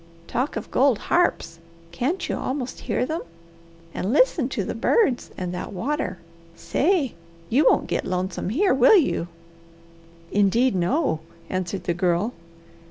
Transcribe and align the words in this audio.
Talk 0.25 0.55
of 0.55 0.71
gold 0.71 0.97
harps! 1.13 1.59
Can't 1.91 2.27
you 2.27 2.35
almost 2.35 2.79
hear 2.89 3.05
them? 3.05 3.21
And 3.93 4.11
listen 4.11 4.49
to 4.49 4.63
the 4.63 4.73
birds 4.73 5.29
and 5.37 5.53
that 5.53 5.73
water! 5.73 6.17
Say, 6.55 7.13
you 7.51 7.67
won't 7.69 7.85
get 7.85 8.03
lonesome 8.05 8.49
here, 8.49 8.73
will 8.73 8.97
you?" 8.97 9.27
"Indeed 10.31 10.73
no!" 10.73 11.19
answered 11.51 11.83
the 11.83 11.93
Girl. 11.93 12.33